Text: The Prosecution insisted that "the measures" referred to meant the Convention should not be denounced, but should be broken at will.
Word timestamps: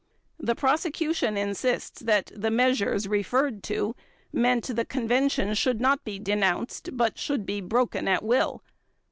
The 0.39 0.55
Prosecution 0.55 1.37
insisted 1.37 2.07
that 2.07 2.31
"the 2.35 2.49
measures" 2.49 3.07
referred 3.07 3.61
to 3.65 3.95
meant 4.33 4.75
the 4.75 4.83
Convention 4.83 5.53
should 5.53 5.79
not 5.79 6.03
be 6.03 6.17
denounced, 6.17 6.97
but 6.97 7.19
should 7.19 7.45
be 7.45 7.61
broken 7.61 8.07
at 8.07 8.23
will. 8.23 8.63